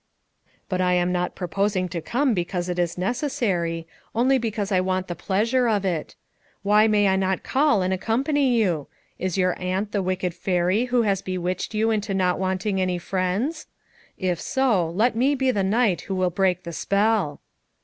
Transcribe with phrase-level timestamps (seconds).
[0.67, 3.85] "But I am not proposing to come because it is necessary,
[4.15, 6.15] only hecauso I want the pleas ure of it.
[6.63, 8.87] Why may I not call and accompany you?
[9.19, 13.67] Is your aunt the wicked fairy who has bewitched you into not wanting any friends'?
[14.17, 17.39] If so, let me be the knight who will break the spell."